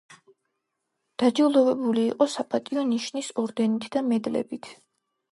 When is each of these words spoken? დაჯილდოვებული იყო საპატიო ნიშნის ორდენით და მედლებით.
დაჯილდოვებული 1.23 2.05
იყო 2.13 2.27
საპატიო 2.35 2.85
ნიშნის 2.93 3.29
ორდენით 3.43 3.85
და 3.97 4.03
მედლებით. 4.07 4.71